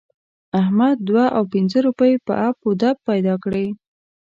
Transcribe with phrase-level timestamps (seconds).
[0.61, 3.65] احمد دوه او پينځه روپۍ په اپ و دوپ پیدا کړې.